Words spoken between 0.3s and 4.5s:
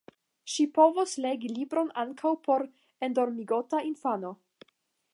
Ŝi povos legi libron ankaŭ por endormigota infano.